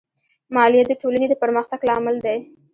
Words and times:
مالیه 0.55 0.83
د 0.87 0.91
ټولنې 1.01 1.27
د 1.29 1.33
پرمختګ 1.43 1.79
لامل 1.89 2.15
دی. 2.25 2.39